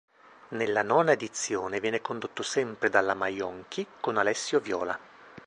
Nella 0.47 0.81
nona 0.81 1.11
edizione 1.11 1.79
viene 1.79 2.01
condotto 2.01 2.41
sempre 2.41 2.89
dalla 2.89 3.13
Maionchi 3.13 3.85
con 3.99 4.17
Alessio 4.17 4.59
Viola. 4.59 4.97